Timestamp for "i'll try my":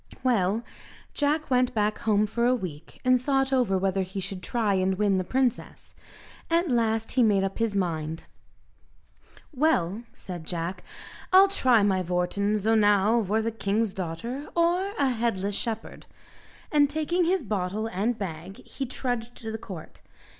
11.31-12.01